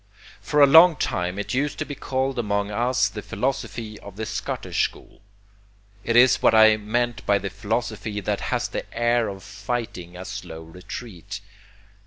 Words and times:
For 0.41 0.61
a 0.61 0.65
long 0.65 0.95
time 0.95 1.37
it 1.37 1.53
used 1.53 1.77
to 1.77 1.85
be 1.85 1.93
called 1.93 2.39
among 2.39 2.71
us 2.71 3.07
the 3.07 3.21
philosophy 3.21 3.99
of 3.99 4.15
the 4.15 4.25
Scottish 4.25 4.83
school. 4.85 5.21
It 6.03 6.15
is 6.15 6.37
what 6.41 6.55
I 6.55 6.75
meant 6.77 7.23
by 7.27 7.37
the 7.37 7.51
philosophy 7.51 8.19
that 8.19 8.41
has 8.49 8.67
the 8.67 8.91
air 8.91 9.27
of 9.27 9.43
fighting 9.43 10.17
a 10.17 10.25
slow 10.25 10.63
retreat. 10.63 11.39